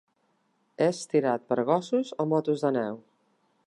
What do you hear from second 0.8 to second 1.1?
És